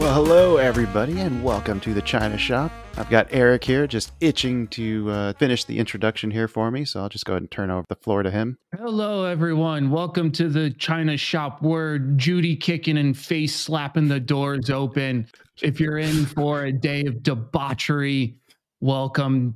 [0.00, 2.72] Well, hello, everybody, and welcome to the China Shop.
[2.96, 7.00] I've got Eric here just itching to uh, finish the introduction here for me, so
[7.00, 8.56] I'll just go ahead and turn over the floor to him.
[8.74, 9.90] Hello, everyone.
[9.90, 15.28] Welcome to the China Shop where Judy kicking and face slapping the doors open.
[15.60, 18.38] If you're in for a day of debauchery,
[18.80, 19.54] welcome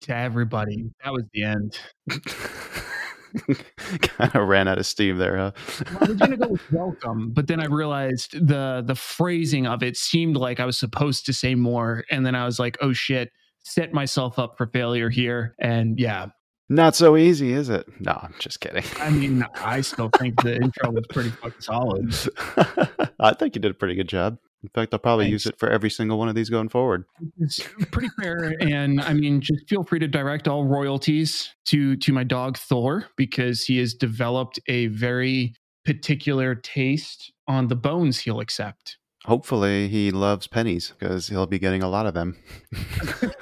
[0.00, 0.90] to everybody.
[1.04, 1.78] That was the end.
[4.00, 5.52] kind of ran out of steam there, huh?
[6.00, 9.96] I was gonna go with welcome, but then I realized the the phrasing of it
[9.96, 13.30] seemed like I was supposed to say more, and then I was like, oh shit,
[13.64, 15.54] set myself up for failure here.
[15.58, 16.26] And yeah.
[16.68, 17.86] Not so easy, is it?
[18.00, 18.84] No, I'm just kidding.
[18.98, 22.14] I mean, I still think the intro was pretty fucking solid.
[23.20, 24.38] I think you did a pretty good job.
[24.62, 25.44] In fact, I'll probably Thanks.
[25.44, 27.04] use it for every single one of these going forward.
[27.38, 27.60] It's
[27.90, 32.22] pretty fair, and I mean, just feel free to direct all royalties to to my
[32.22, 38.98] dog Thor because he has developed a very particular taste on the bones he'll accept.
[39.24, 42.36] Hopefully, he loves pennies because he'll be getting a lot of them.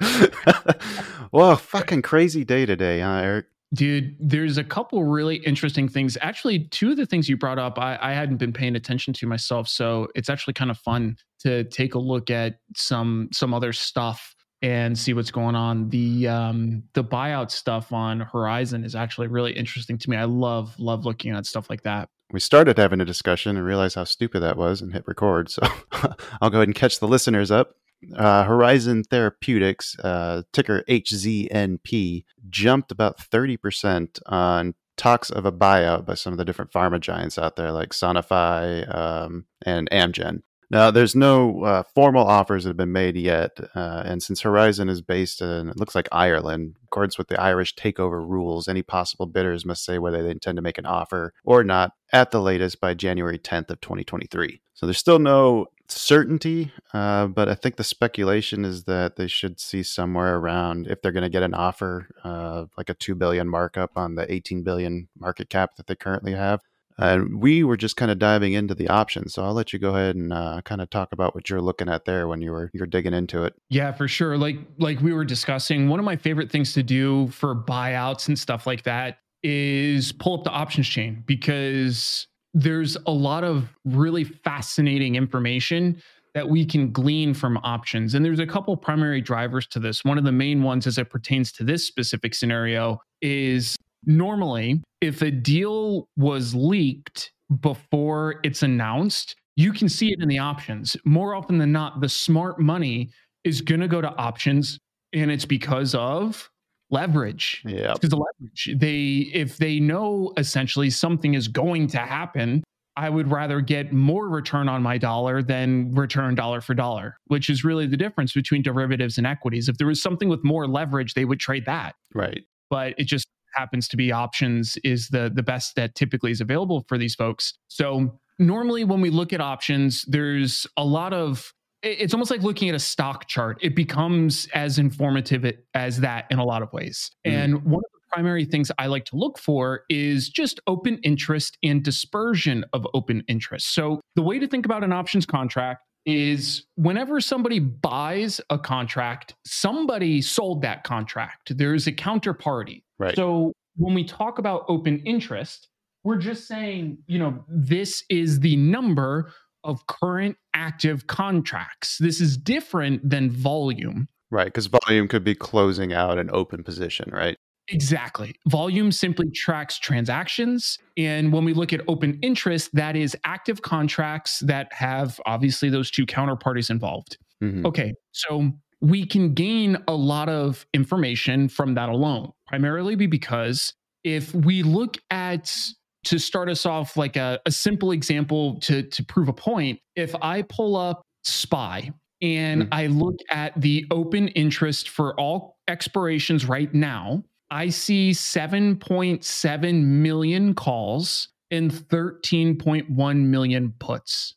[1.32, 3.46] well, fucking crazy day today, huh, Eric?
[3.74, 6.16] Dude, there's a couple really interesting things.
[6.20, 9.26] Actually, two of the things you brought up, I, I, hadn't been paying attention to
[9.26, 9.68] myself.
[9.68, 14.34] So it's actually kind of fun to take a look at some some other stuff
[14.62, 15.88] and see what's going on.
[15.90, 20.16] The um the buyout stuff on Horizon is actually really interesting to me.
[20.16, 22.08] I love love looking at stuff like that.
[22.32, 25.50] We started having a discussion and realized how stupid that was and hit record.
[25.50, 25.62] So
[26.40, 27.76] I'll go ahead and catch the listeners up
[28.16, 36.14] uh, Horizon Therapeutics, uh, ticker HZNP, jumped about 30% on talks of a buyout by
[36.14, 40.42] some of the different pharma giants out there, like Sanofi um, and Amgen.
[40.70, 44.88] Now, there's no uh, formal offers that have been made yet, uh, and since Horizon
[44.88, 48.82] is based in, it looks like Ireland, in accordance with the Irish takeover rules, any
[48.82, 52.40] possible bidders must say whether they intend to make an offer or not at the
[52.40, 54.60] latest by January 10th of 2023.
[54.72, 59.60] So there's still no certainty, uh, but I think the speculation is that they should
[59.60, 63.48] see somewhere around if they're going to get an offer, uh, like a two billion
[63.48, 66.60] markup on the 18 billion market cap that they currently have.
[66.96, 69.90] And we were just kind of diving into the options, so I'll let you go
[69.96, 72.70] ahead and uh, kind of talk about what you're looking at there when you were
[72.72, 73.54] you're digging into it.
[73.68, 74.38] Yeah, for sure.
[74.38, 78.38] Like like we were discussing, one of my favorite things to do for buyouts and
[78.38, 84.24] stuff like that is pull up the options chain because there's a lot of really
[84.24, 86.00] fascinating information
[86.34, 88.14] that we can glean from options.
[88.14, 90.04] And there's a couple primary drivers to this.
[90.04, 95.22] One of the main ones, as it pertains to this specific scenario, is normally if
[95.22, 100.96] a deal was leaked before it's announced, you can see it in the options.
[101.04, 103.10] More often than not, the smart money
[103.44, 104.78] is going to go to options.
[105.12, 106.50] And it's because of
[106.94, 107.62] leverage.
[107.66, 107.92] Yeah.
[107.92, 108.70] Because the leverage.
[108.78, 112.64] They if they know essentially something is going to happen,
[112.96, 117.50] I would rather get more return on my dollar than return dollar for dollar, which
[117.50, 119.68] is really the difference between derivatives and equities.
[119.68, 121.96] If there was something with more leverage, they would trade that.
[122.14, 122.44] Right.
[122.70, 126.84] But it just happens to be options is the the best that typically is available
[126.88, 127.54] for these folks.
[127.68, 131.52] So normally when we look at options, there's a lot of
[131.84, 133.58] it's almost like looking at a stock chart.
[133.60, 135.44] It becomes as informative
[135.74, 137.10] as that in a lot of ways.
[137.26, 137.32] Mm.
[137.32, 141.58] And one of the primary things I like to look for is just open interest
[141.62, 143.74] and dispersion of open interest.
[143.74, 149.34] So the way to think about an options contract is whenever somebody buys a contract,
[149.46, 151.56] somebody sold that contract.
[151.56, 152.82] There's a counterparty.
[152.98, 153.16] Right.
[153.16, 155.68] So when we talk about open interest,
[156.04, 159.32] we're just saying, you know, this is the number
[159.64, 161.98] of current active contracts.
[161.98, 164.08] This is different than volume.
[164.30, 167.36] Right, because volume could be closing out an open position, right?
[167.68, 168.34] Exactly.
[168.46, 170.78] Volume simply tracks transactions.
[170.96, 175.90] And when we look at open interest, that is active contracts that have obviously those
[175.90, 177.16] two counterparties involved.
[177.42, 177.64] Mm-hmm.
[177.66, 177.94] Okay.
[178.12, 183.72] So we can gain a lot of information from that alone, primarily because
[184.02, 185.56] if we look at
[186.04, 190.14] to start us off like a, a simple example to to prove a point if
[190.22, 191.90] i pull up SPY
[192.22, 192.68] and mm.
[192.72, 200.54] I look at the open interest for all expirations right now, I see 7.7 million
[200.54, 204.34] calls and 13.1 million puts.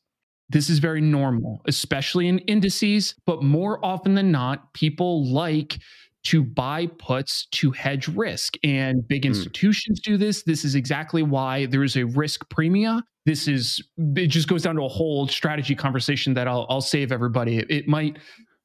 [0.49, 5.79] This is very normal, especially in indices, but more often than not, people like
[6.27, 8.55] to buy puts to hedge risk.
[8.63, 9.29] And big hmm.
[9.29, 10.03] institutions mm.
[10.03, 10.43] do this.
[10.43, 13.01] This is exactly why there is a risk premia.
[13.25, 13.81] This is,
[14.15, 17.57] it just goes down to a whole strategy conversation that I'll, I'll save everybody.
[17.57, 18.17] It, it might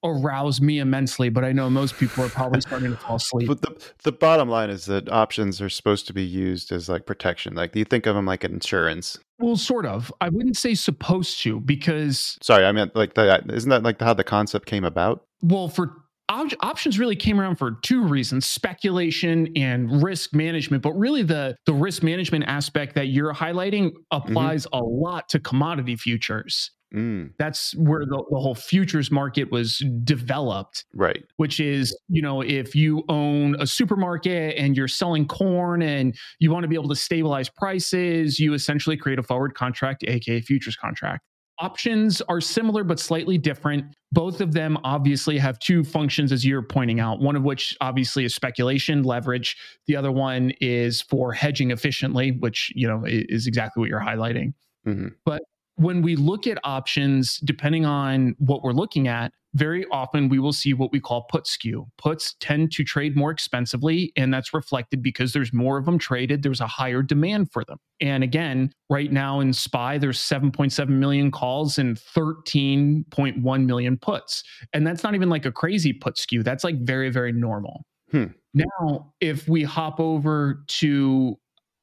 [0.05, 3.47] arouse me immensely, but I know most people are probably starting to fall asleep.
[3.47, 7.07] But the, the bottom line is that options are supposed to be used as like
[7.07, 7.55] protection.
[7.55, 9.19] Like you think of them like insurance.
[9.39, 10.13] Well, sort of.
[10.21, 12.39] I wouldn't say supposed to because.
[12.43, 13.51] Sorry, I meant like that.
[13.51, 15.25] Isn't that like how the concept came about?
[15.43, 16.02] Well, for
[16.33, 21.57] op- options really came around for two reasons speculation and risk management but really the
[21.67, 24.17] the risk management aspect that you're highlighting mm-hmm.
[24.17, 24.83] applies mm-hmm.
[24.83, 27.33] a lot to commodity futures Mm.
[27.39, 30.85] That's where the, the whole futures market was developed.
[30.95, 31.25] Right.
[31.37, 36.51] Which is, you know, if you own a supermarket and you're selling corn and you
[36.51, 40.77] want to be able to stabilize prices, you essentially create a forward contract, aka futures
[40.77, 41.23] contract.
[41.59, 43.85] Options are similar but slightly different.
[44.11, 47.21] Both of them obviously have two functions, as you're pointing out.
[47.21, 49.57] One of which obviously is speculation, leverage.
[49.87, 54.55] The other one is for hedging efficiently, which you know is exactly what you're highlighting.
[54.87, 55.09] Mm-hmm.
[55.25, 55.43] But
[55.77, 60.53] when we look at options, depending on what we're looking at, very often we will
[60.53, 61.87] see what we call put skew.
[61.99, 66.43] Puts tend to trade more expensively, and that's reflected because there's more of them traded.
[66.43, 67.79] There's a higher demand for them.
[68.01, 74.43] And again, right now in SPY, there's 7.7 million calls and 13.1 million puts.
[74.73, 76.43] And that's not even like a crazy put skew.
[76.43, 77.85] That's like very, very normal.
[78.11, 78.27] Hmm.
[78.55, 81.37] Now, if we hop over to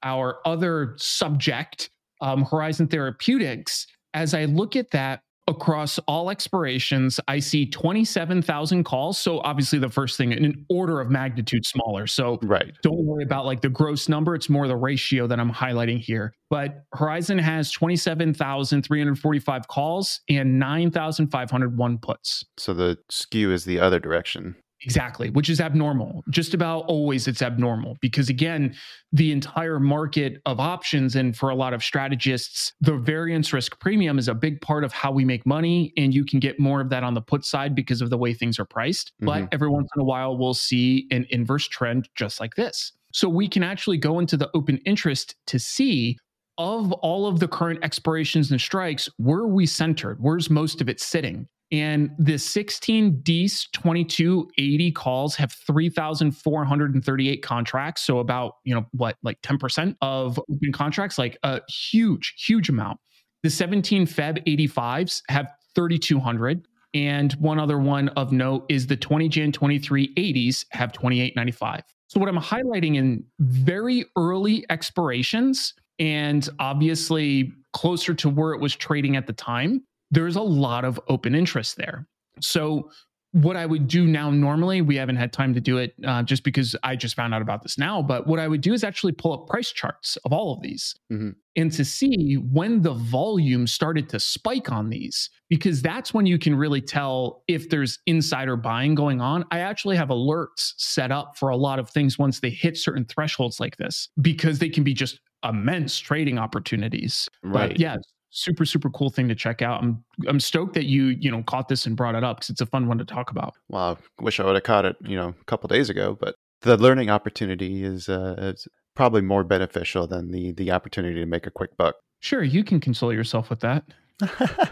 [0.04, 1.90] our other subject,
[2.22, 9.18] um, Horizon Therapeutics, as I look at that, across all expirations, I see 27,000 calls.
[9.18, 12.08] So obviously the first thing in an order of magnitude smaller.
[12.08, 12.72] So right.
[12.84, 14.36] don't worry about like the gross number.
[14.36, 16.34] It's more the ratio that I'm highlighting here.
[16.50, 22.46] But Horizon has 27,345 calls and 9,501 puts.
[22.58, 24.56] So the skew is the other direction.
[24.82, 26.24] Exactly, which is abnormal.
[26.30, 28.76] Just about always it's abnormal because, again,
[29.12, 34.18] the entire market of options and for a lot of strategists, the variance risk premium
[34.18, 35.92] is a big part of how we make money.
[35.98, 38.34] And you can get more of that on the put side because of the way
[38.34, 39.12] things are priced.
[39.16, 39.26] Mm-hmm.
[39.26, 42.94] But every once in a while, we'll see an inverse trend just like this.
[43.12, 46.18] So we can actually go into the open interest to see
[46.58, 50.18] of all of the current expirations and strikes, where are we centered?
[50.20, 51.48] Where's most of it sitting?
[51.72, 58.02] And the 16 DEES 2280 calls have 3,438 contracts.
[58.02, 63.00] So about, you know, what, like 10% of open contracts, like a huge, huge amount.
[63.44, 66.68] The 17 Feb 85s have 3,200.
[66.96, 71.84] And one other one of note is the 20 Jan 2380s have 2895.
[72.08, 78.76] So what I'm highlighting in very early expirations and obviously closer to where it was
[78.76, 82.08] trading at the time there's a lot of open interest there.
[82.42, 82.90] So,
[83.32, 86.44] what I would do now, normally, we haven't had time to do it uh, just
[86.44, 88.02] because I just found out about this now.
[88.02, 90.96] But what I would do is actually pull up price charts of all of these
[91.12, 91.30] mm-hmm.
[91.56, 96.40] and to see when the volume started to spike on these, because that's when you
[96.40, 99.46] can really tell if there's insider buying going on.
[99.52, 103.06] I actually have alerts set up for a lot of things once they hit certain
[103.06, 107.30] thresholds like this, because they can be just immense trading opportunities.
[107.44, 107.70] Right.
[107.70, 107.98] But yeah,
[108.30, 109.82] super super cool thing to check out.
[109.82, 112.62] I'm I'm stoked that you you know caught this and brought it up because it's
[112.62, 113.56] a fun one to talk about.
[113.70, 116.36] Well, I wish I would have caught it you know a couple days ago, but
[116.62, 121.48] the learning opportunity is uh, is probably more beneficial than the the opportunity to make
[121.48, 121.96] a quick buck.
[122.22, 123.86] Sure, you can console yourself with that.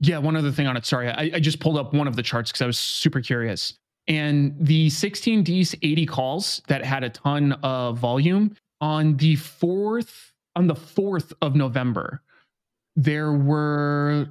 [0.00, 0.86] yeah, one other thing on it.
[0.86, 3.74] Sorry, I, I just pulled up one of the charts because I was super curious.
[4.06, 10.32] And the 16 Ds 80 calls that had a ton of volume on the fourth
[10.56, 12.22] on the 4th of November
[12.96, 14.28] there were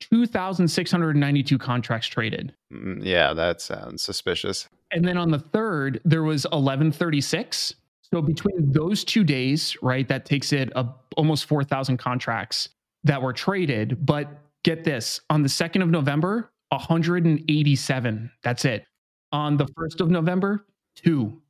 [0.00, 2.54] 2,692 contracts traded.
[2.72, 4.68] Mm, yeah, that sounds suspicious.
[4.90, 7.74] And then on the third, there was 1136.
[8.02, 12.68] So between those two days, right, that takes it up almost 4,000 contracts
[13.04, 14.04] that were traded.
[14.04, 14.28] But
[14.64, 18.30] get this on the 2nd of November, 187.
[18.42, 18.84] That's it.
[19.32, 21.40] On the 1st of November, two.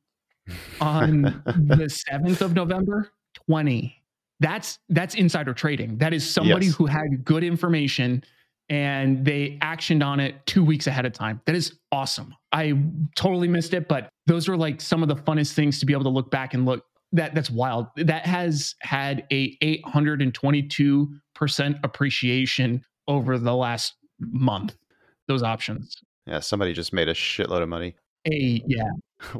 [0.81, 3.09] On the 7th of November,
[3.47, 4.02] 20
[4.43, 5.97] that's that's insider trading.
[5.97, 6.75] That is somebody yes.
[6.75, 8.23] who had good information
[8.69, 11.41] and they actioned on it two weeks ahead of time.
[11.45, 12.35] That is awesome.
[12.51, 12.73] I
[13.15, 16.03] totally missed it, but those are like some of the funnest things to be able
[16.03, 16.83] to look back and look.
[17.13, 17.87] That that's wild.
[17.95, 24.75] That has had a 822% appreciation over the last month.
[25.27, 26.01] Those options.
[26.25, 27.95] Yeah, somebody just made a shitload of money.
[28.27, 28.89] A yeah,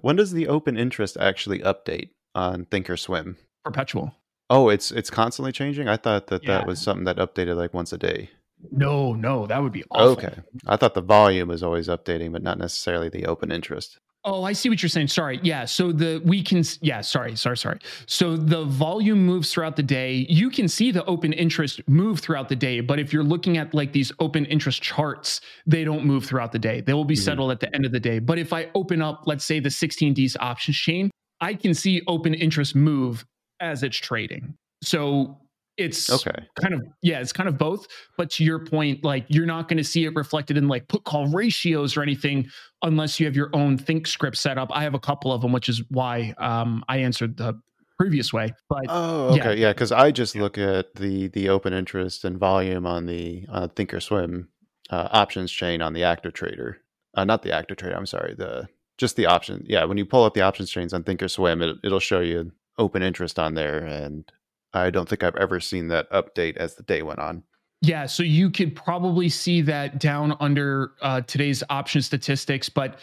[0.01, 3.35] When does the open interest actually update on Thinkorswim?
[3.63, 4.13] perpetual.
[4.49, 5.87] Oh, it's it's constantly changing.
[5.87, 6.59] I thought that Yeah.
[6.59, 8.29] that was something that updated like once a day.
[8.71, 10.11] No, no, that would be awful.
[10.11, 10.35] Okay,
[10.67, 13.97] I thought the volume was always updating, but not necessarily the open interest.
[14.25, 15.09] Oh, I see what you're saying.
[15.09, 15.37] Sorry.
[15.43, 15.65] Yeah.
[15.65, 17.79] So the we can yeah, sorry, sorry, sorry.
[18.05, 20.25] So the volume moves throughout the day.
[20.29, 23.73] You can see the open interest move throughout the day, but if you're looking at
[23.73, 26.79] like these open interest charts, they don't move throughout the day.
[26.79, 27.25] They will be Mhm.
[27.25, 28.19] settled at the end of the day.
[28.19, 32.33] But if I open up, let's say the 16D's options chain, I can see open
[32.33, 33.25] interest move
[33.63, 34.55] as it's trading.
[34.83, 35.39] So
[35.77, 39.47] it's Okay, kind of yeah it's kind of both but to your point like you're
[39.47, 42.47] not going to see it reflected in like put call ratios or anything
[42.83, 45.67] unless you have your own thinkScript set up i have a couple of them which
[45.67, 47.59] is why um, i answered the
[47.97, 49.49] previous way but Oh, Yeah.
[49.49, 49.71] okay, yeah.
[49.73, 54.47] Because I just look at the the open interest and volume on the uh, Thinkorswim
[54.89, 56.77] uh, options chain on the active trader.
[57.15, 57.95] Uh, not the active trader.
[57.95, 58.35] I'm sorry.
[58.35, 58.67] The
[58.97, 59.65] just the option.
[59.67, 63.03] Yeah, when you pull up the options chains on Thinkorswim, it, it'll show you open
[63.03, 64.29] interest on there, and
[64.73, 67.43] I don't think I've ever seen that update as the day went on.
[67.81, 72.99] Yeah, so you could probably see that down under uh, today's option statistics, but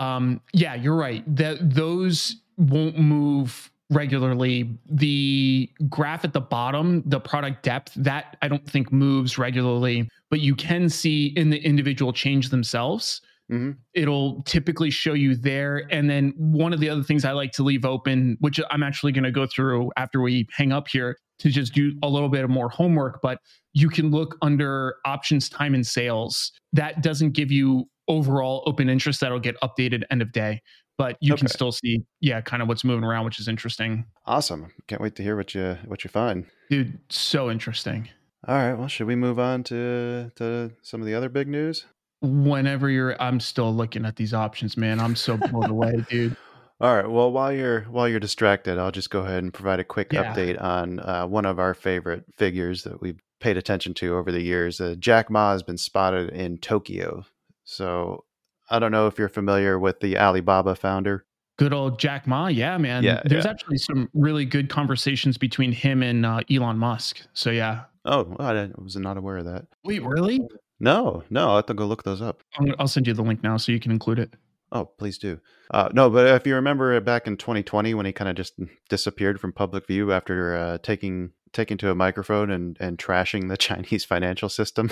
[0.00, 1.24] um, yeah, you're right.
[1.34, 4.78] That those won't move regularly.
[4.90, 10.40] The graph at the bottom, the product depth, that I don't think moves regularly, but
[10.40, 13.22] you can see in the individual change themselves.
[13.50, 13.76] Mhm.
[13.94, 15.86] It'll typically show you there.
[15.90, 19.12] And then one of the other things I like to leave open, which I'm actually
[19.12, 22.44] going to go through after we hang up here to just do a little bit
[22.44, 23.38] of more homework, but
[23.72, 26.52] you can look under options time and sales.
[26.72, 30.60] That doesn't give you overall open interest that'll get updated end of day,
[30.98, 34.04] but you can still see, yeah, kind of what's moving around, which is interesting.
[34.26, 34.72] Awesome!
[34.88, 36.46] Can't wait to hear what you what you find.
[36.70, 38.08] Dude, so interesting.
[38.46, 38.74] All right.
[38.74, 41.86] Well, should we move on to to some of the other big news?
[42.20, 44.98] Whenever you're, I'm still looking at these options, man.
[45.00, 46.36] I'm so blown away, dude.
[46.80, 47.08] All right.
[47.10, 50.32] Well, while you're while you're distracted, I'll just go ahead and provide a quick Yeah.
[50.32, 54.42] update on uh, one of our favorite figures that we've paid attention to over the
[54.42, 54.80] years.
[54.80, 57.24] Uh, Jack Ma has been spotted in Tokyo.
[57.64, 58.24] So
[58.70, 61.24] I don't know if you're familiar with the Alibaba founder.
[61.56, 62.46] Good old Jack Ma.
[62.46, 63.02] Yeah, man.
[63.02, 63.50] Yeah, There's yeah.
[63.50, 67.20] actually some really good conversations between him and uh, Elon Musk.
[67.32, 67.84] So, yeah.
[68.04, 69.66] Oh, well, I was not aware of that.
[69.84, 70.40] Wait, really?
[70.80, 72.42] No, no, I have to go look those up.
[72.78, 74.34] I'll send you the link now so you can include it.
[74.70, 75.40] Oh, please do.
[75.70, 78.54] Uh, no, but if you remember back in 2020 when he kind of just
[78.88, 83.56] disappeared from public view after uh, taking taking to a microphone and and trashing the
[83.58, 84.90] Chinese financial system.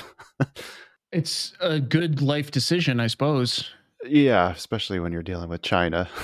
[1.12, 3.70] It's a good life decision, I suppose.
[4.08, 6.08] Yeah, especially when you're dealing with China.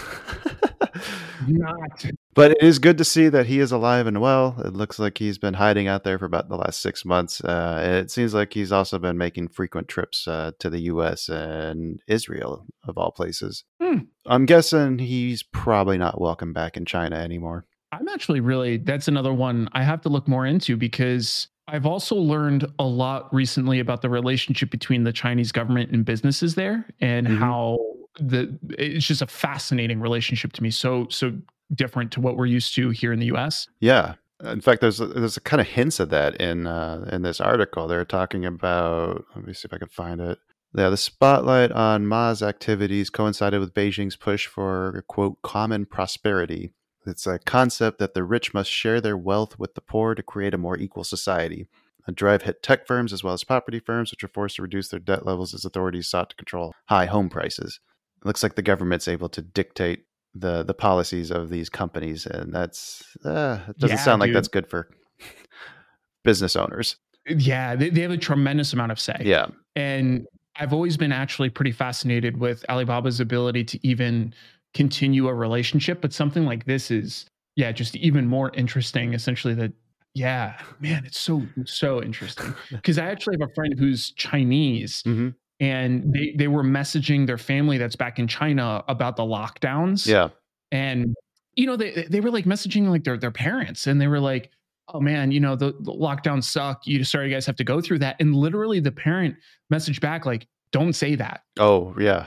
[1.49, 2.05] Not.
[2.35, 4.57] but it is good to see that he is alive and well.
[4.65, 7.43] It looks like he's been hiding out there for about the last six months.
[7.43, 11.29] Uh, it seems like he's also been making frequent trips uh, to the U.S.
[11.29, 13.65] and Israel, of all places.
[13.81, 13.99] Hmm.
[14.27, 17.67] I'm guessing he's probably not welcome back in China anymore.
[17.91, 22.16] I'm actually really, that's another one I have to look more into because I've also
[22.16, 27.26] learned a lot recently about the relationship between the Chinese government and businesses there and
[27.26, 27.38] Mhm.
[27.38, 27.78] how
[28.19, 30.71] the it's just a fascinating relationship to me.
[30.71, 31.33] So, so
[31.75, 33.69] different to what we're used to here in the US.
[33.81, 34.14] Yeah.
[34.45, 37.87] In fact, there's there's kind of hints of that in uh, in this article.
[37.87, 39.25] They're talking about.
[39.37, 40.38] Let me see if I can find it.
[40.75, 46.73] Yeah, the spotlight on Ma's activities coincided with Beijing's push for quote common prosperity.
[47.07, 50.55] It's a concept that the rich must share their wealth with the poor to create
[50.55, 51.67] a more equal society.
[52.07, 54.89] A drive hit tech firms as well as property firms, which are forced to reduce
[54.89, 57.79] their debt levels as authorities sought to control high home prices.
[58.21, 60.05] It looks like the government's able to dictate
[60.35, 64.37] the the policies of these companies, and that's uh, it doesn't Yeah, sound like dude.
[64.37, 64.89] that's good for
[66.25, 66.97] business owners.
[67.27, 69.17] Yeah, they, they have a tremendous amount of say.
[69.21, 74.35] Yeah, And I've always been actually pretty fascinated with Alibaba's ability to even
[74.75, 76.00] continue a relationship.
[76.00, 77.26] But something like this is,
[77.57, 79.14] yeah, just even more interesting.
[79.14, 79.73] Essentially, that,
[80.14, 82.55] yeah, man, it's so, so interesting.
[82.71, 85.31] Because I actually have a friend who's Chinese hmm
[85.62, 90.29] and they, they were messaging their family that's back in China about the lockdowns yeah,
[90.73, 91.14] and
[91.55, 94.50] you know they they were like messaging like their their parents and they were like
[94.93, 97.81] oh man you know the, the lockdowns suck you sorry you guys have to go
[97.81, 99.37] through that and literally the parent
[99.73, 102.26] messaged back like don't say that oh yeah,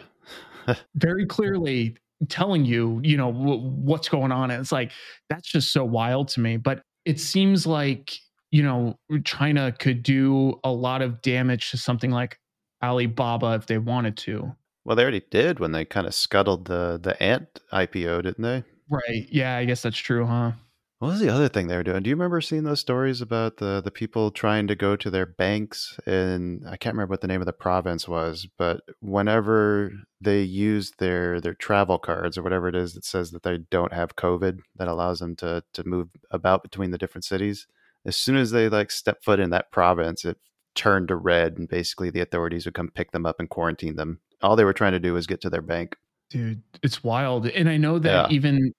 [0.95, 1.97] very clearly
[2.29, 4.91] telling you you know w- what's going on and it's like
[5.29, 8.17] that's just so wild to me but it seems like
[8.51, 12.39] you know china could do a lot of damage to something like
[12.83, 14.55] alibaba if they wanted to
[14.85, 18.63] Well, they already did when they kind of scuttled the the Ant IPO, didn't they?
[18.89, 20.51] right yeah i guess that's true huh
[20.99, 22.03] What was the other thing they were doing?
[22.03, 25.25] Do you remember seeing those stories about the the people trying to go to their
[25.25, 30.41] banks and I can't remember what the name of the province was, but whenever they
[30.41, 34.15] use their their travel cards or whatever it is that says that they don't have
[34.15, 37.67] COVID that allows them to to move about between the different cities,
[38.05, 40.37] as soon as they like step foot in that province, it
[40.75, 44.21] turned to red and basically the authorities would come pick them up and quarantine them.
[44.41, 45.97] All they were trying to do was get to their bank.
[46.29, 47.47] Dude, it's wild.
[47.47, 48.27] And I know that Yeah.
[48.29, 48.73] even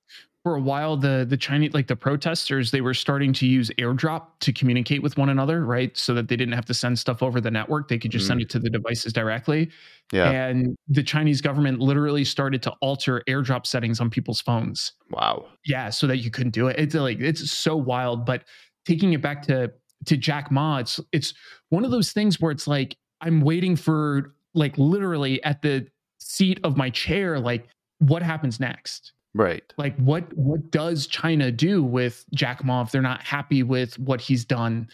[0.46, 4.26] for a while the the Chinese like the protesters they were starting to use airdrop
[4.38, 5.96] to communicate with one another, right?
[5.98, 7.88] So that they didn't have to send stuff over the network.
[7.88, 8.44] They could just send mm-hmm.
[8.44, 9.72] it to the devices directly.
[10.12, 10.30] Yeah.
[10.30, 14.92] And the Chinese government literally started to alter airdrop settings on people's phones.
[15.10, 15.46] Wow.
[15.64, 16.78] Yeah, so that you couldn't do it.
[16.78, 18.24] It's like it's so wild.
[18.24, 18.44] But
[18.84, 19.72] taking it back to
[20.04, 21.34] to Jack Ma, it's it's
[21.70, 25.88] one of those things where it's like I'm waiting for like literally at the
[26.20, 27.66] seat of my chair, like
[27.98, 29.12] what happens next?
[29.36, 29.62] Right.
[29.76, 34.20] Like what what does China do with Jack Ma if they're not happy with what
[34.20, 34.88] he's done?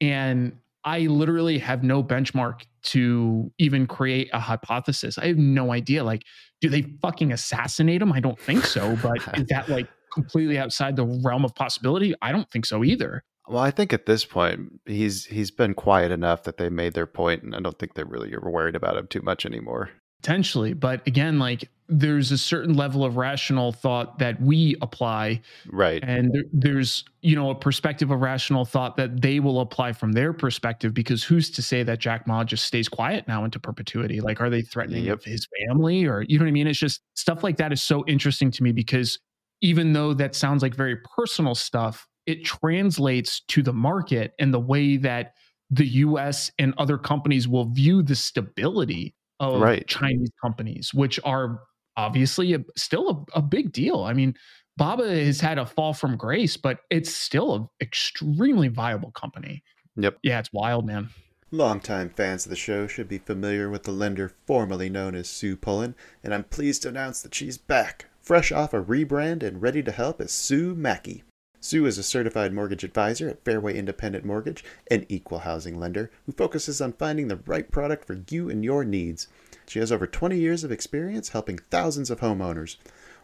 [0.00, 5.16] And I literally have no benchmark to even create a hypothesis.
[5.16, 6.02] I have no idea.
[6.02, 6.24] Like,
[6.60, 8.12] do they fucking assassinate him?
[8.12, 8.98] I don't think so.
[9.02, 12.14] But is that like completely outside the realm of possibility?
[12.20, 13.22] I don't think so either.
[13.46, 17.06] Well, I think at this point he's he's been quiet enough that they made their
[17.06, 19.90] point, and I don't think they really are worried about him too much anymore.
[20.24, 20.72] Potentially.
[20.72, 26.02] But again, like there's a certain level of rational thought that we apply Right.
[26.02, 30.12] and there, there's you know a perspective of rational thought that they will apply from
[30.12, 34.22] their perspective because who's to say that jack ma just stays quiet now into perpetuity
[34.22, 35.18] like are they threatening Yep.
[35.18, 37.82] of his family or you know what i mean it's just stuff like that is
[37.82, 39.18] so interesting to me because
[39.60, 44.58] even though that sounds like very personal stuff it translates to the market and the
[44.60, 45.34] way that
[45.70, 49.86] the us and other companies will view the stability of Right.
[49.86, 51.60] chinese companies which are
[51.96, 54.34] obviously a, still a, a big deal i mean
[54.76, 59.62] Baba has had a fall from grace, but it's still an extremely viable company.
[59.96, 60.18] Yep.
[60.22, 61.10] Yeah, it's wild, man.
[61.52, 65.56] Longtime fans of the show should be familiar with the lender formerly known as Sue
[65.56, 69.80] Pullen, and I'm pleased to announce that she's back, fresh off a rebrand and ready
[69.84, 71.22] to help as Sue Mackey.
[71.64, 76.32] Sue is a certified mortgage advisor at Fairway Independent Mortgage, an equal housing lender who
[76.32, 79.28] focuses on finding the right product for you and your needs.
[79.66, 82.76] She has over 20 years of experience helping thousands of homeowners.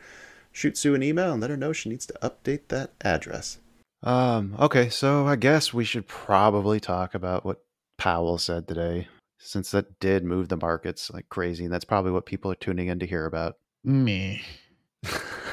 [0.51, 3.59] Shoot Sue an email and let her know she needs to update that address.
[4.01, 7.61] Um, okay, so I guess we should probably talk about what
[7.99, 9.07] Powell said today,
[9.39, 12.87] since that did move the markets like crazy, and that's probably what people are tuning
[12.87, 13.55] in to hear about.
[13.83, 14.41] Me.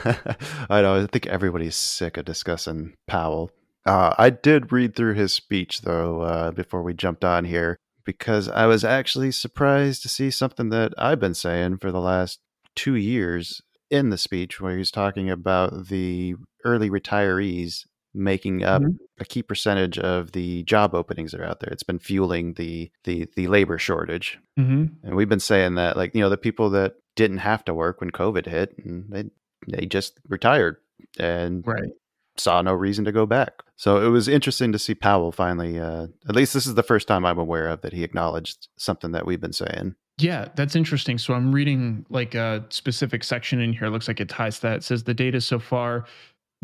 [0.05, 1.03] I know.
[1.03, 3.51] I think everybody's sick of discussing Powell.
[3.87, 8.49] Uh, I did read through his speech though uh, before we jumped on here because
[8.49, 12.41] I was actually surprised to see something that I've been saying for the last
[12.75, 18.97] two years in the speech, where he's talking about the early retirees making up Mhm.
[19.19, 21.71] a key percentage of the job openings that are out there.
[21.73, 24.39] It's been fueling the the the labor shortage.
[24.57, 27.75] hmm And we've been saying that, like, you know, the people that didn't have to
[27.75, 29.25] work when COVID hit, and they
[29.67, 30.77] they just retired
[31.19, 31.91] and Right.
[32.37, 33.63] saw no reason to go back.
[33.77, 35.79] So it was interesting to see Powell finally.
[35.81, 39.13] Uh, at least this is the first time I'm aware of that he acknowledged something
[39.13, 39.95] that we've been saying.
[40.19, 41.19] Yeah, that's interesting.
[41.19, 43.87] So I'm reading like a specific section in here.
[43.87, 44.77] It looks like it ties to that.
[44.77, 46.05] It says the data so far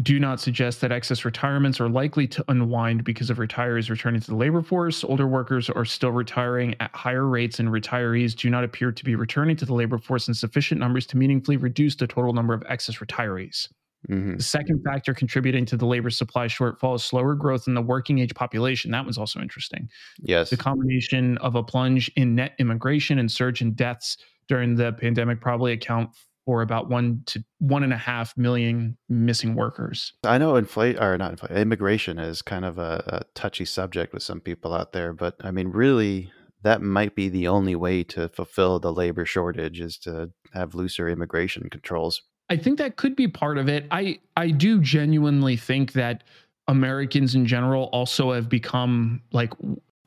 [0.03, 4.27] do not suggest that excess retirements are likely to unwind because of retirees returning to
[4.29, 5.03] the labor force.
[5.05, 9.15] Older workers are still retiring at higher rates, and retirees do not appear to be
[9.15, 12.63] returning to the labor force in sufficient numbers to meaningfully reduce the total number of
[12.69, 13.69] excess retirees.
[14.07, 17.83] hmm The second factor contributing to the labor supply shortfall is slower growth in the
[17.83, 18.91] working age population.
[18.93, 19.89] That was also interesting.
[20.21, 20.51] Yes.
[20.51, 24.17] The combination of a plunge in net immigration and surge in deaths
[24.49, 26.11] during the pandemic probably account
[26.45, 30.13] for about one to one and a half million missing workers.
[30.25, 34.23] I know inflate or not inflate immigration is kind of a, a touchy subject with
[34.23, 38.29] some people out there, but I mean, really, that might be the only way to
[38.29, 42.23] fulfill the labor shortage is to have looser immigration controls.
[42.49, 43.87] I think that could be part of it.
[43.91, 46.25] I I do genuinely think that
[46.67, 49.53] Americans in general also have become like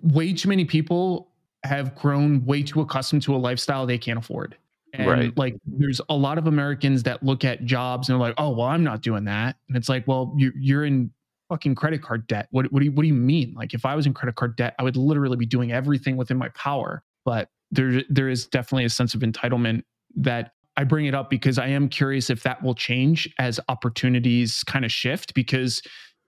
[0.02, 1.30] way too many people
[1.64, 4.58] have grown way too accustomed to a lifestyle they can't afford.
[4.94, 5.36] And Right.
[5.36, 8.68] like there's a lot of Americans that look at jobs and are like, oh well,
[8.68, 9.56] I'm not doing that.
[9.68, 11.12] And it's like, well, you you're in
[11.50, 12.48] fucking credit card debt.
[12.52, 13.54] What what do you what do you mean?
[13.56, 16.38] Like if I was in credit card debt, I would literally be doing everything within
[16.38, 17.04] my power.
[17.26, 19.84] But there there is definitely a sense of entitlement
[20.16, 24.64] that I bring it up because I am curious if that will change as opportunities
[24.64, 25.82] kind of shift because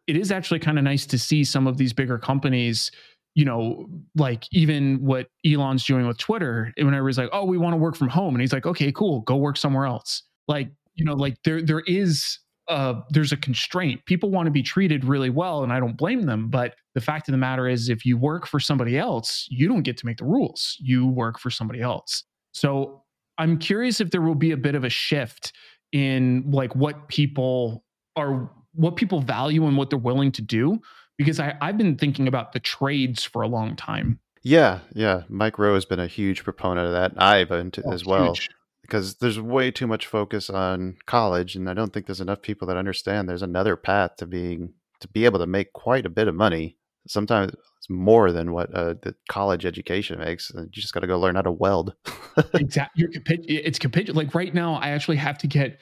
[0.07, 2.91] it is actually kind of nice to see some of these bigger companies
[3.35, 7.73] you know, like even what Elon's doing with Twitter, when everybody's like, "Oh, we want
[7.73, 11.05] to work from home," and he's like, "Okay, cool, go work somewhere else." Like, you
[11.05, 14.03] know, like there there is uh there's a constraint.
[14.05, 16.49] People want to be treated really well, and I don't blame them.
[16.49, 19.83] But the fact of the matter is, if you work for somebody else, you don't
[19.83, 20.77] get to make the rules.
[20.79, 22.23] You work for somebody else.
[22.53, 23.03] So
[23.37, 25.51] I'm curious if there will be a bit of a shift
[25.91, 27.83] in like what people
[28.15, 30.79] are what people value and what they're willing to do
[31.17, 34.19] because I, I've been thinking about the trades for a long time.
[34.43, 35.23] Yeah, yeah.
[35.27, 37.13] Mike Rowe has been a huge proponent of that.
[37.21, 38.49] I've been to, Oh, as well huge.
[38.83, 42.67] because there's way too much focus on college, and I don't think there's enough people
[42.67, 46.27] that understand there's another path to being to be able to make quite a bit
[46.27, 46.77] of money.
[47.07, 50.51] Sometimes it's more than what uh, the college education makes.
[50.55, 51.93] You just got to go learn how to weld.
[52.53, 53.03] exactly.
[53.03, 54.15] You're it's capital.
[54.15, 55.79] Like right now, I actually have to get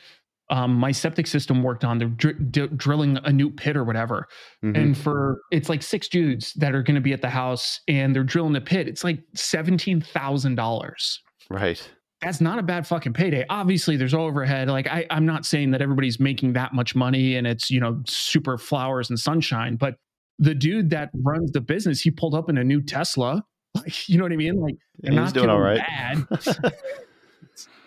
[0.53, 1.97] um, my septic system worked on.
[1.97, 4.27] They're dr- d- drilling a new pit or whatever.
[4.63, 4.77] Mhm.
[4.77, 8.15] And for it's like six dudes that are going to be at the house and
[8.15, 8.87] they're drilling the pit.
[8.87, 11.19] It's like seventeen thousand dollars.
[11.49, 11.81] right.
[12.21, 13.45] That's not a bad fucking payday.
[13.49, 14.69] Obviously, there's overhead.
[14.69, 18.01] Like I, I'm not saying that everybody's making that much money and it's you know
[18.07, 19.95] super flowers and sunshine, but
[20.39, 23.43] the dude that runs the business, he pulled up in a new Tesla.
[23.75, 24.55] Like you know what I mean?
[24.61, 25.79] Like they're He's not doing all right.
[25.79, 26.27] bad.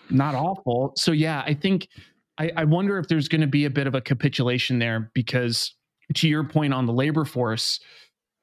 [0.09, 0.93] not awful.
[0.97, 1.87] So yeah, I think
[2.37, 5.73] I, I wonder if there's going to be a bit of a capitulation there because
[6.15, 7.79] to your point on the labor force,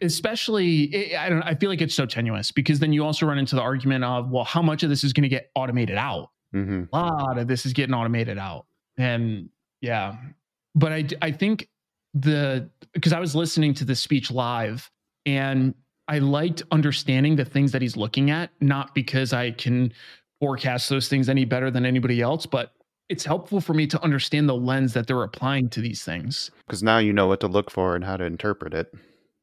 [0.01, 3.57] especially I don't I feel like it's so tenuous because then you also run into
[3.57, 6.31] the argument of well, how much of this is going to get automated out?
[6.53, 9.49] hmm A lot of this is getting automated out, and
[9.81, 10.17] yeah,
[10.75, 11.69] but I I think
[12.13, 14.91] the because I was listening to the speech live
[15.27, 15.75] and
[16.07, 19.93] I liked understanding the things that he's looking at, not because I can
[20.39, 22.74] forecast those things any better than anybody else, but
[23.09, 26.51] it's helpful for me to understand the lens that they're applying to these things.
[26.67, 28.91] Because now you know what to look for and how to interpret it.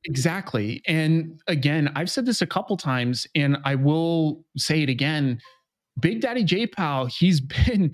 [0.06, 0.82] Exactly.
[0.88, 5.40] And again, I've said this a couple times and I will say it again.
[6.00, 7.94] Big Daddy J Pow, he's been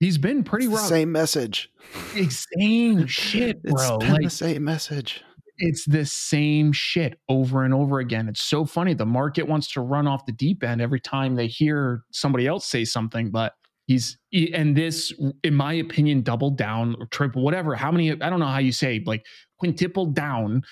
[0.00, 0.86] he's been pretty rough.
[0.86, 1.70] same message.
[2.14, 3.98] It's same shit, It's bro.
[3.98, 5.22] been Like the same message.
[5.58, 8.28] it's the same shit over and over again.
[8.28, 8.94] It's so funny.
[8.94, 12.64] The market wants to run off the deep end every time they hear somebody else
[12.64, 13.52] say something, but
[13.86, 15.12] he's and this,
[15.44, 17.74] in my opinion, doubled down or triple, whatever.
[17.74, 18.10] How many?
[18.10, 19.24] I don't know how you say like
[19.58, 20.62] quintuple down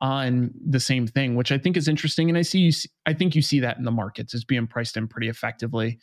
[0.00, 2.28] on the same thing, which I think is interesting.
[2.28, 2.72] And I see you.
[2.72, 5.98] See, I think you see that in the markets is being priced in pretty effectively.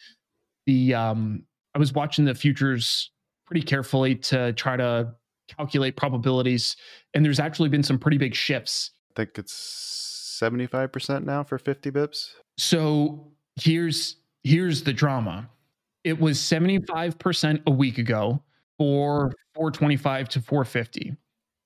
[0.65, 1.43] The um,
[1.75, 3.11] I was watching the futures
[3.45, 5.13] pretty carefully to try to
[5.57, 6.75] calculate probabilities
[7.13, 8.91] and there's actually been some pretty big shifts.
[9.11, 12.29] I think it's 75% now for 50 bips.
[12.57, 15.49] So here's here's the drama.
[16.03, 18.43] It was 75% a week ago
[18.77, 21.15] for 425 to 450.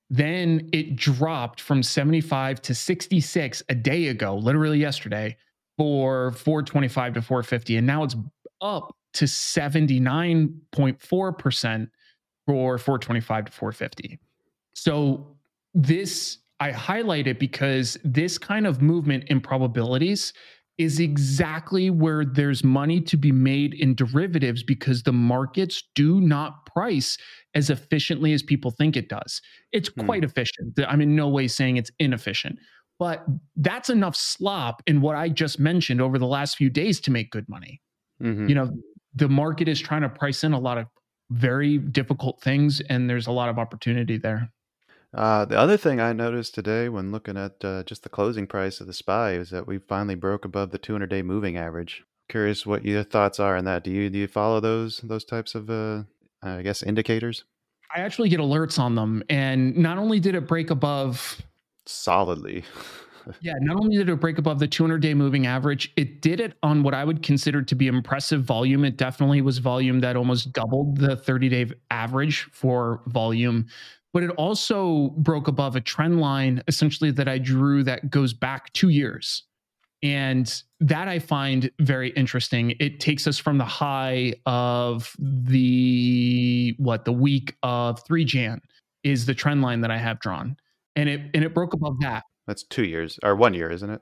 [0.09, 5.35] Then it dropped from 75 to 66 a day ago, literally yesterday,
[5.77, 7.75] for 425 to 450.
[7.77, 8.15] And now it's
[8.61, 11.89] up to 79.4%
[12.45, 14.19] for 425 to 450.
[14.73, 15.35] So
[15.73, 20.33] this I highlight it because this kind of movement in probabilities
[20.77, 26.65] is exactly where there's money to be made in derivatives because the markets do not
[26.67, 27.17] price
[27.55, 29.41] as efficiently as people think it does.
[29.71, 30.05] It's Hmm.
[30.05, 30.79] quite efficient.
[30.87, 32.59] I'm in no way saying it's inefficient,
[32.99, 37.11] but that's enough slop in what I just mentioned over the last few days to
[37.11, 37.81] make good money
[38.21, 38.49] Mhm.
[38.49, 38.71] you know
[39.13, 40.87] the market is trying to price in a lot of
[41.31, 44.49] very difficult things and there's a lot of opportunity there
[45.13, 48.81] Uh, the other thing I noticed today when looking at uh, just the closing price
[48.81, 52.03] of the SPY is that we finally broke above the 200 day moving average.
[52.29, 53.83] Curious what your thoughts are on that.
[53.83, 56.03] Do you do you follow those those types of uh,
[56.43, 57.45] I guess indicators
[57.95, 61.41] i actually get alerts on them and not only did it break above
[61.85, 62.63] solidly?
[63.41, 66.57] yeah not only did it break above the 200 day moving average it did it
[66.63, 70.53] on what i would consider to be impressive volume it definitely was volume that almost
[70.53, 73.65] doubled the 30 day average for volume
[74.17, 78.73] but it also broke above a trend line essentially that i drew that goes back
[78.73, 79.43] two years
[80.03, 80.47] And
[80.79, 82.73] that I find very interesting.
[82.79, 88.61] It takes us from the high of the what the week of 3 Jan
[89.03, 90.55] is the trend line that I have drawn.
[90.95, 92.23] And it and it broke above that.
[92.47, 94.01] That's two years or one year, isn't it?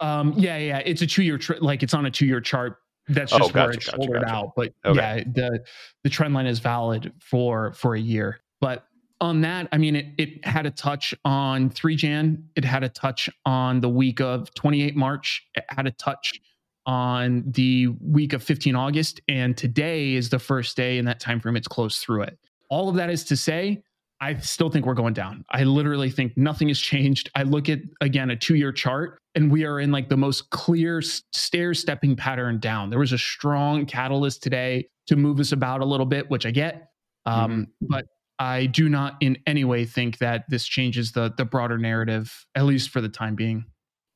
[0.00, 2.72] Um yeah, yeah, it's a 2 year tr- like it's on a 2 year chart.
[3.08, 4.34] That's Oh, just where it's gotcha, shouldered gotcha.
[4.34, 4.48] out.
[4.56, 4.98] But Okay.
[4.98, 5.64] yeah, the
[6.04, 8.40] the trend line is valid for for a year.
[8.62, 8.87] But
[9.20, 12.48] on that, I mean, it it had a touch on three Jan.
[12.56, 15.46] It had a touch on the week of 28 March.
[15.54, 16.40] It had a touch
[16.86, 21.40] on the week of 15 August, and today is the first day in that time
[21.40, 21.56] frame.
[21.56, 22.38] It's closed through it.
[22.70, 23.82] All of that is to say,
[24.20, 25.44] I still think we're going down.
[25.50, 27.30] I literally think nothing has changed.
[27.34, 31.02] I look at again a two-year chart, and we are in like the most clear
[31.02, 32.90] stair stepping pattern down.
[32.90, 36.50] There was a strong catalyst today to move us about a little bit, which I
[36.52, 36.90] get,
[37.26, 38.06] um, but
[38.38, 42.64] I do not in any way think that this changes the the broader narrative, at
[42.64, 43.64] least for the time being.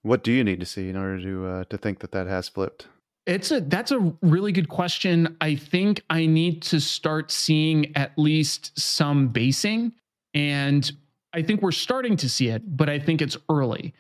[0.03, 2.49] What do you need to see in order to uh, to think that that has
[2.49, 2.87] flipped?
[3.27, 5.37] It's a that's a really good question.
[5.41, 9.93] I think I need to start seeing at least some basing
[10.35, 10.91] and
[11.35, 13.95] I think we're starting to see it, but I think it's early.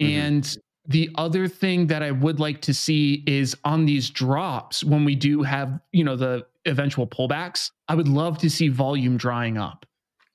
[0.00, 0.08] Mhm.
[0.08, 5.04] And the other thing that I would like to see is on these drops when
[5.04, 9.58] we do have, you know, the eventual pullbacks, I would love to see volume drying
[9.58, 9.84] up.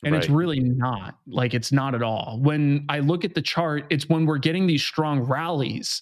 [0.06, 2.38] And it's really not like it's not at all.
[2.42, 6.02] When I look at the chart, it's when we're getting these strong rallies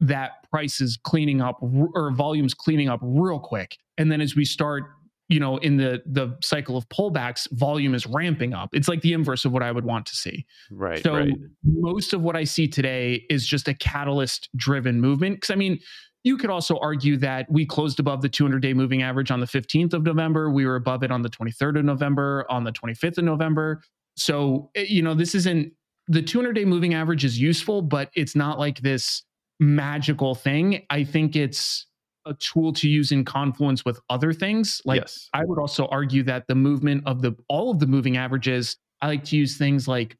[0.00, 1.58] that price is cleaning up
[1.94, 3.78] or volumes cleaning up real quick.
[3.96, 4.84] And then as we start,
[5.28, 8.70] you know, in the the cycle of pullbacks, volume is ramping up.
[8.72, 10.46] It's like the inverse of what I would want to see.
[10.70, 11.32] Right, So right.
[11.64, 15.36] most of what I see today is just a catalyst driven movement.
[15.36, 15.78] Because I mean,
[16.24, 19.46] you could also argue that we closed above the 200 day moving average on the
[19.46, 20.50] 15th of November.
[20.50, 23.82] We were above it on the 23rd of November, on the 25th of November.
[24.16, 25.72] So, eh, you know, this isn't
[26.08, 29.22] the 200 day moving average is useful, but it's not like this
[29.60, 30.86] magical thing.
[30.88, 31.86] I think it's
[32.26, 34.80] a tool to use in confluence with other things.
[34.84, 35.28] Like yes.
[35.32, 39.06] I would also argue that the movement of the all of the moving averages, I
[39.08, 40.16] like to use things like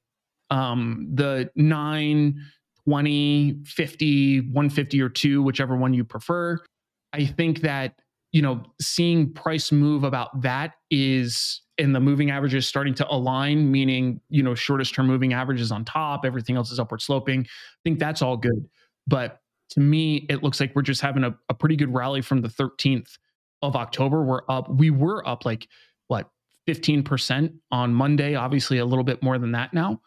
[0.50, 2.40] um, the 9,
[2.84, 6.58] 20, 50, 150 or 2, whichever one you prefer.
[7.12, 7.94] I think that,
[8.32, 13.70] you know, seeing price move about that is and the moving averages starting to align,
[13.70, 17.42] meaning, you know, shortest term moving averages on top, everything else is upward sloping.
[17.42, 18.68] I think that's all good.
[19.06, 19.38] But
[19.70, 22.48] to me, it looks like we're just having a, a pretty good rally from the
[22.48, 23.18] 13th
[23.62, 24.22] of October.
[24.22, 25.68] We're up, we were up like
[26.06, 26.30] what
[26.66, 30.00] 15% on Monday, obviously a little bit more than that now.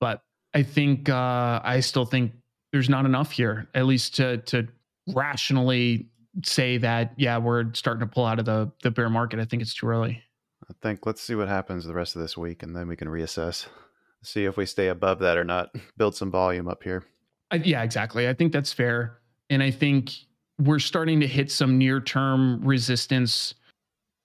[0.00, 0.22] But
[0.54, 2.32] I think uh, I still think
[2.72, 4.66] there's not enough here, at least to to
[5.14, 6.08] rationally
[6.44, 9.40] say that yeah, we're starting to pull out of the the bear market.
[9.40, 10.22] I think it's too early.
[10.68, 13.08] I think let's see what happens the rest of this week, and then we can
[13.08, 13.66] reassess,
[14.22, 15.74] see if we stay above that or not.
[15.96, 17.04] Build some volume up here.
[17.50, 18.28] I, yeah, exactly.
[18.28, 19.18] I think that's fair,
[19.50, 20.12] and I think
[20.58, 23.54] we're starting to hit some near term resistance.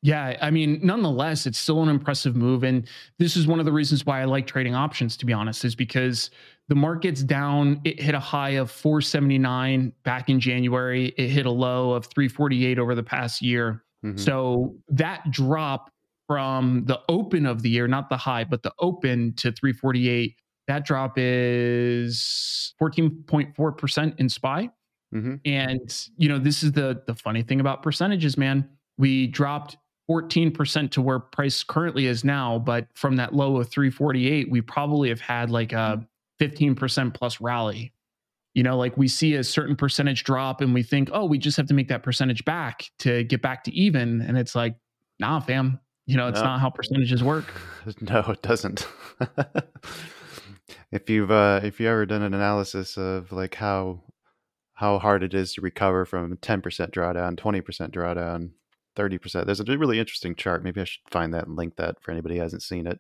[0.02, 2.88] Yeah, I mean, nonetheless, it's still an impressive move, and
[3.20, 5.16] this is one of the reasons why I like trading options.
[5.18, 6.30] To be honest, is because
[6.68, 7.80] the market's down.
[7.86, 11.14] It hit a high of 479 back in January.
[11.18, 13.84] It hit a low of 348 over the past year.
[14.04, 14.20] Mhm.
[14.20, 15.90] So that drop
[16.28, 20.36] from the open of the year, not the high, but the open to 348,
[20.68, 24.70] that drop is 14.4% in SPY.
[25.14, 25.40] Mhm.
[25.46, 28.68] And you know, this is the the funny thing about percentages, man.
[28.98, 29.78] We dropped
[30.10, 35.10] 14% to where price currently is now, but from that low of 348, we probably
[35.10, 36.06] have had like a
[36.40, 37.94] 15% plus rally.
[38.54, 41.58] You know, like we see a certain percentage drop and we think, oh, we just
[41.58, 44.22] have to make that percentage back to get back to even.
[44.22, 44.76] And it's like,
[45.20, 45.80] nah, fam.
[46.06, 46.46] You know, it's No.
[46.46, 47.46] not how percentages work.
[48.02, 48.88] No, it doesn't.
[50.92, 54.02] if you've uh, if you ever done an analysis of like how
[54.74, 58.52] how hard it is to recover from ten percent drawdown, twenty percent drawdown,
[58.96, 60.64] thirty percent, there's a really interesting chart.
[60.64, 63.00] Maybe I should find that and link that for anybody who hasn't seen it.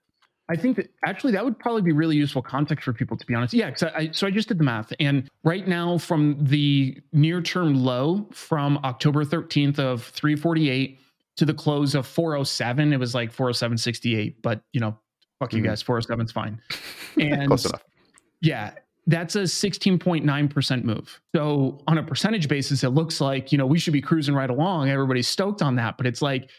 [0.49, 3.33] I think that actually that would probably be really useful context for people to be
[3.33, 3.53] honest.
[3.53, 7.75] Yeah, I so I just did the math, and right now from the near term
[7.75, 10.99] low from October 13th of 348
[11.37, 14.35] to the close of 407, it was like 407.68.
[14.41, 14.97] But you know,
[15.43, 15.65] fuck you Mhm.
[15.65, 16.59] guys, 407 is fine.
[17.19, 17.83] And Close enough.
[18.41, 18.71] yeah,
[19.05, 21.19] that's a 16.9% move.
[21.35, 24.49] So on a percentage basis, it looks like, you know, we should be cruising right
[24.49, 24.89] along.
[24.89, 25.97] Everybody's stoked on that.
[25.97, 26.49] But it's like,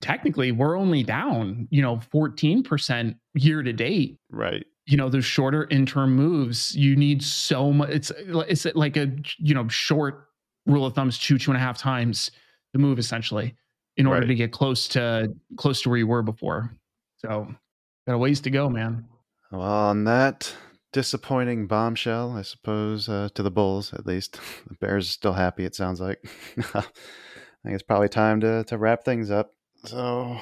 [0.00, 4.18] technically, we're only down, you know, 14% year to date.
[4.30, 4.66] Right.
[4.86, 7.90] You know, those shorter interim moves, you need so much.
[7.90, 10.26] It's it's like a you know short
[10.66, 12.32] rule of thumbs, two two and a half times
[12.72, 13.54] the move essentially
[13.96, 14.26] in order Right.
[14.28, 16.74] to get close to close to where you were before.
[17.18, 17.54] So
[18.06, 19.06] got a ways to go, man.
[19.50, 20.54] Well, on that
[20.92, 25.64] disappointing bombshell, I suppose, uh, to the Bulls at least, the Bears are still happy.
[25.64, 26.18] It sounds like.
[26.74, 29.52] I think it's probably time to to wrap things up.
[29.84, 30.38] So,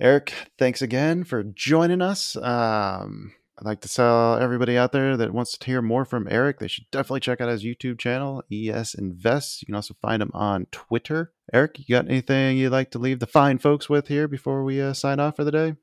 [0.00, 2.36] Eric, thanks again for joining us.
[2.36, 6.60] Um, I'd like to tell everybody out there that wants to hear more from Eric,
[6.60, 9.62] they should definitely check out his YouTube channel, ES Invest.
[9.62, 11.32] You can also find him on Twitter.
[11.52, 14.80] Eric, you got anything you'd like to leave the fine folks with here before we
[14.80, 15.74] uh, sign off for the day?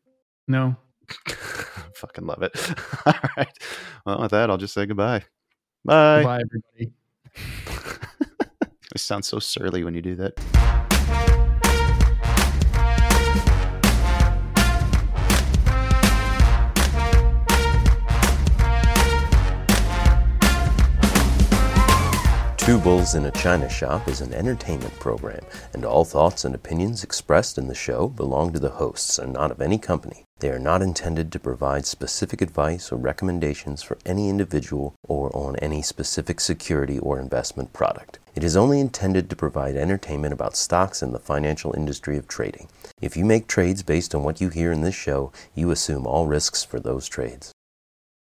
[0.47, 0.77] No.
[1.96, 2.52] Fucking love it.
[3.06, 3.58] All right.
[4.06, 5.24] Well, with that, I'll just say goodbye.
[5.84, 6.24] Bye.
[6.24, 6.94] Bye, everybody.
[8.96, 10.39] it sounds so surly when you do that.
[22.65, 27.04] Two Bulls in a China Shop is an entertainment program, and all thoughts and opinions
[27.04, 30.24] expressed in the show belong to the hosts and not of any company.
[30.39, 35.56] They are not intended to provide specific advice or recommendations for any individual or on
[35.58, 38.19] any specific security or investment product.
[38.36, 42.67] It is only intended to provide entertainment about stocks and the financial industry of trading.
[43.02, 46.28] If you make trades based on what you hear in this show, you assume all
[46.28, 47.55] risks for those trades.